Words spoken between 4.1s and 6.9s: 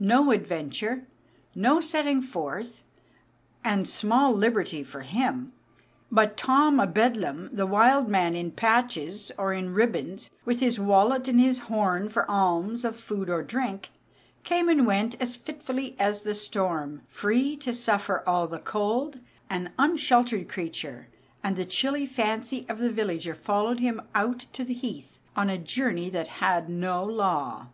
liberty, for him. But Tom a